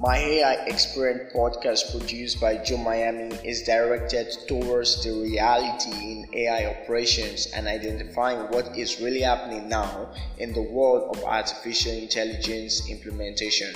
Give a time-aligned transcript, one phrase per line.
[0.00, 6.66] My AI Experience podcast, produced by Joe Miami, is directed towards the reality in AI
[6.70, 13.74] operations and identifying what is really happening now in the world of artificial intelligence implementation.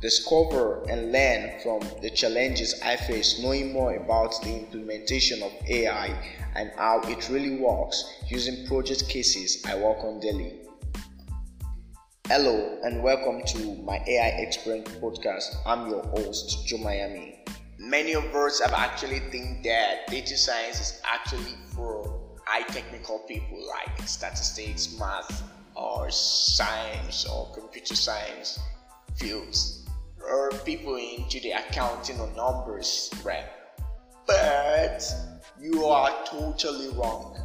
[0.00, 6.38] Discover and learn from the challenges I face knowing more about the implementation of AI
[6.56, 10.54] and how it really works using project cases I work on daily.
[12.28, 15.56] Hello and welcome to my AI Experience podcast.
[15.66, 17.38] I'm your host, Joe Miami.
[17.78, 23.62] Many of us have actually think that data science is actually for high technical people
[23.68, 25.42] like statistics, math,
[25.76, 28.58] or science or computer science
[29.16, 29.84] fields,
[30.26, 33.50] or people into the accounting or numbers, right?
[34.26, 35.04] But
[35.60, 37.43] you are totally wrong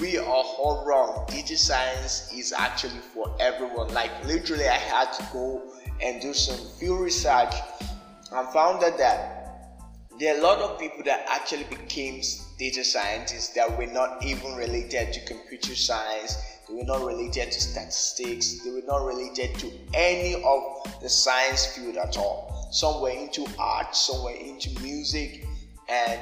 [0.00, 1.24] we are all wrong.
[1.28, 3.92] Data science is actually for everyone.
[3.92, 5.62] Like literally, I had to go
[6.00, 7.54] and do some field research
[8.32, 9.34] and found out that
[10.18, 12.20] there are a lot of people that actually became
[12.58, 16.36] data scientists that were not even related to computer science.
[16.68, 18.62] They were not related to statistics.
[18.64, 22.68] They were not related to any of the science field at all.
[22.72, 25.46] Some were into art, some were into music,
[25.88, 26.20] and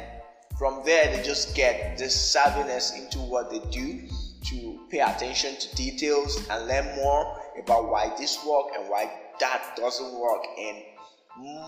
[0.58, 4.08] from there, they just get this savviness into what they do
[4.44, 9.74] to pay attention to details and learn more about why this work and why that
[9.76, 10.78] doesn't work and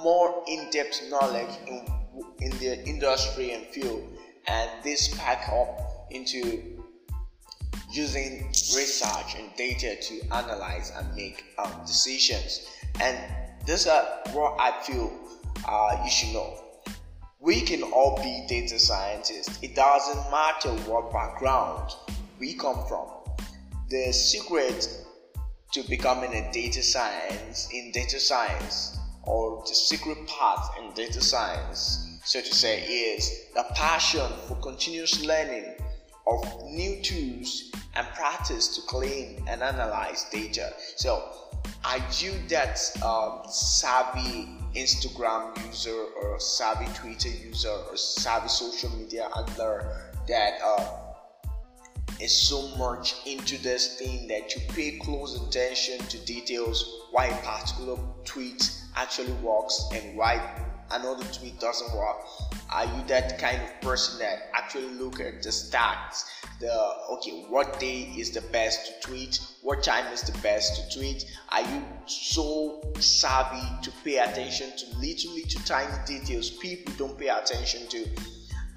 [0.02, 1.84] more in-depth knowledge in,
[2.40, 4.02] in the industry and field.
[4.46, 6.78] And this pack up into
[7.90, 12.70] using research and data to analyze and make um, decisions.
[13.00, 13.18] And
[13.68, 13.92] this is
[14.32, 15.12] what i feel
[15.68, 16.67] uh, you should know
[17.40, 19.58] we can all be data scientists.
[19.62, 21.92] It doesn't matter what background
[22.40, 23.08] we come from.
[23.90, 24.88] The secret
[25.72, 32.18] to becoming a data science in data science or the secret path in data science,
[32.24, 35.76] so to say, is the passion for continuous learning
[36.26, 40.72] of new tools and practice to clean and analyze data.
[40.96, 41.47] So,
[41.84, 49.28] are you that um, savvy Instagram user or savvy Twitter user or savvy social media
[49.34, 51.08] handler that uh,
[52.20, 57.36] is so much into this thing that you pay close attention to details why a
[57.42, 62.16] particular tweet actually works and why another tweet doesn't work.
[62.70, 66.24] Are you that kind of person that actually look at the stats?
[66.60, 66.72] The
[67.12, 69.40] okay what day is the best to tweet?
[69.62, 71.24] What time is the best to tweet?
[71.50, 77.28] Are you so savvy to pay attention to literally to tiny details people don't pay
[77.28, 78.06] attention to?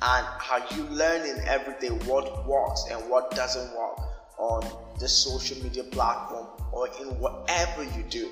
[0.04, 4.00] And are you learning every day what works and what doesn't work
[4.40, 4.64] on
[5.00, 8.32] the social media platform or in whatever you do?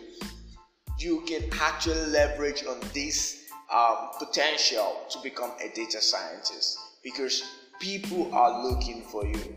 [0.98, 3.39] You can actually leverage on this
[3.74, 7.44] um, potential to become a data scientist because
[7.80, 9.56] people are looking for you.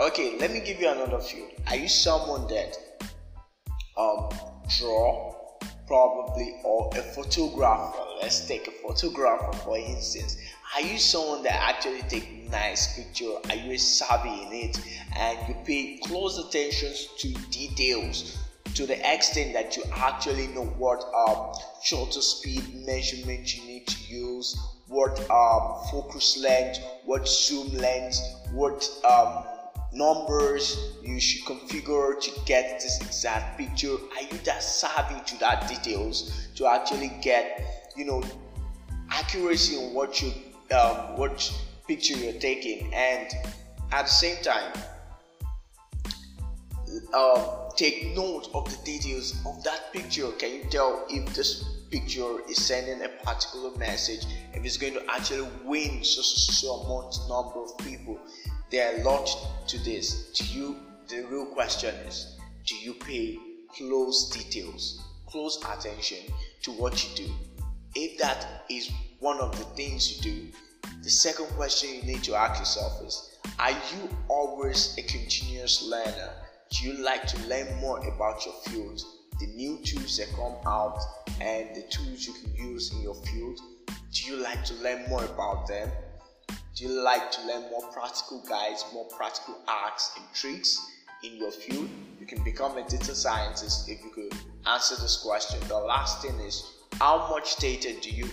[0.00, 1.50] Okay, let me give you another field.
[1.68, 2.76] Are you someone that
[3.96, 4.28] um,
[4.78, 5.34] draw
[5.86, 7.98] probably or a photographer?
[8.20, 10.36] Let's take a photographer for instance.
[10.74, 13.34] Are you someone that actually take nice picture?
[13.48, 14.80] Are you savvy in it
[15.16, 18.43] and you pay close attention to details?
[18.74, 21.52] To the extent that you actually know what um,
[21.82, 24.58] shutter speed measurement you need to use,
[24.88, 28.18] what um, focus length, what zoom length,
[28.52, 29.44] what um,
[29.92, 33.94] numbers you should configure to get this exact picture.
[33.94, 38.22] Are you that savvy to that details to actually get you know
[39.10, 40.32] accuracy on what you
[40.76, 41.52] um, what
[41.86, 43.28] picture you're taking and
[43.92, 44.72] at the same time
[47.14, 50.30] um, take note of the details of that picture.
[50.32, 54.26] Can you tell if this picture is sending a particular message?
[54.52, 58.18] If it's going to actually win so so so amount number of people?
[58.70, 59.28] There are a lot
[59.68, 60.30] to this.
[60.32, 60.76] To you,
[61.08, 62.36] the real question is:
[62.66, 63.38] Do you pay
[63.76, 66.18] close details, close attention
[66.62, 67.34] to what you do?
[67.94, 68.90] If that is
[69.20, 70.48] one of the things you do,
[71.02, 76.43] the second question you need to ask yourself is: Are you always a continuous learner?
[76.74, 79.00] Do you like to learn more about your field?
[79.38, 80.98] The new tools that come out
[81.40, 83.60] and the tools you can use in your field?
[83.86, 85.88] Do you like to learn more about them?
[86.74, 90.84] Do you like to learn more practical guides, more practical hacks and tricks
[91.22, 91.88] in your field?
[92.18, 94.36] You can become a data scientist if you could
[94.66, 95.60] answer this question.
[95.68, 98.28] The last thing is how much data do you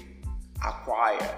[0.65, 1.37] acquire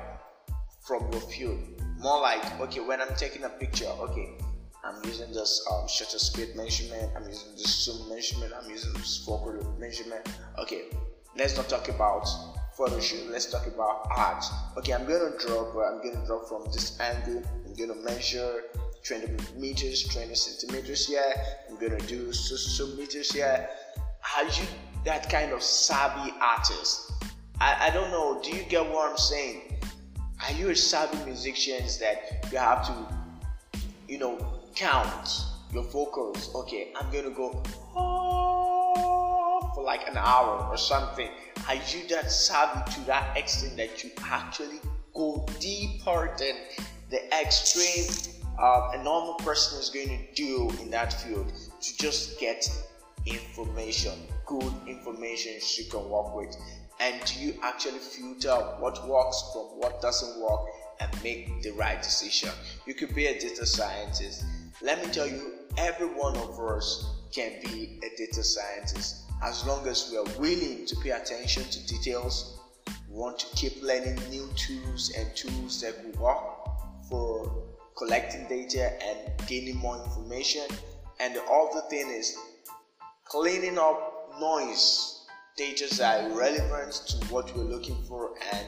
[0.79, 1.59] from your field?
[1.99, 4.37] More like, okay, when I'm taking a picture, okay,
[4.85, 9.23] I'm using this um, shutter speed measurement, I'm using this zoom measurement, I'm using this
[9.25, 10.27] focal length measurement.
[10.59, 10.83] Okay,
[11.37, 12.27] let's not talk about
[12.75, 13.29] photo shoot.
[13.29, 14.43] Let's talk about art.
[14.77, 17.41] Okay, I'm gonna draw, but I'm gonna draw from this angle.
[17.65, 18.63] I'm gonna measure
[19.07, 21.33] 20 meters, 20 centimeters here.
[21.69, 23.69] I'm gonna do so meters here.
[24.35, 24.65] Are you
[25.05, 27.13] that kind of savvy artist?
[27.61, 28.41] I, I don't know.
[28.43, 29.79] Do you get what I'm saying?
[30.45, 33.79] Are you a savvy musician that you have to,
[34.09, 36.53] you know, count your vocals?
[36.55, 37.61] Okay, I'm gonna go
[37.95, 41.29] oh, for like an hour or something.
[41.67, 44.79] Are you that savvy to that extent that you actually
[45.13, 46.55] go deeper than
[47.09, 48.07] the extreme
[48.59, 52.67] uh, a normal person is going to do in that field to just get
[53.25, 54.13] information,
[54.45, 56.55] good information she can work with?
[56.99, 60.61] And do you actually filter what works from what doesn't work
[60.99, 62.49] and make the right decision?
[62.85, 64.45] You could be a data scientist.
[64.81, 69.23] Let me tell you, every one of us can be a data scientist.
[69.41, 72.59] As long as we are willing to pay attention to details,
[73.07, 77.63] we want to keep learning new tools and tools that will work for
[77.95, 80.63] collecting data and gaining more information.
[81.19, 82.35] And the other thing is
[83.25, 88.67] cleaning up noise, data that are relevant to what we're looking for, and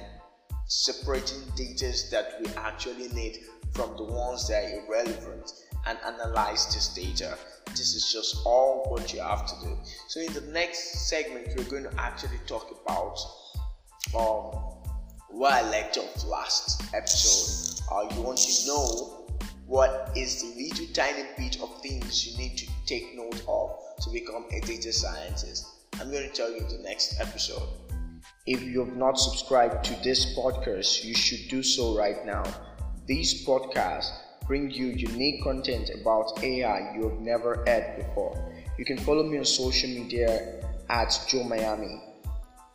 [0.67, 3.39] separating data that we actually need
[3.73, 5.51] from the ones that are irrelevant
[5.85, 7.37] and analyze this data.
[7.71, 9.77] This is just all what you have to do.
[10.07, 13.19] So in the next segment, we're going to actually talk about
[14.17, 14.75] um,
[15.29, 17.83] what I left off last episode.
[17.91, 19.27] Uh, you want to know
[19.65, 23.71] what is the little tiny bit of things you need to take note of
[24.03, 25.65] to become a data scientist.
[25.99, 27.67] I'm going to tell you in the next episode.
[28.45, 32.43] If you have not subscribed to this podcast, you should do so right now.
[33.07, 34.11] These podcasts
[34.47, 38.35] bring you unique content about AI you have never heard before.
[38.77, 42.01] You can follow me on social media at Joe Miami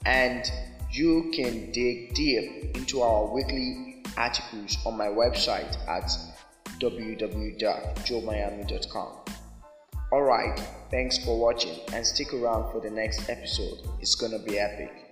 [0.05, 0.51] and
[0.91, 6.11] you can dig deep into our weekly articles on my website at
[6.81, 9.09] www.joemiami.com.
[10.13, 13.79] Alright, thanks for watching and stick around for the next episode.
[14.01, 15.10] It's gonna be epic.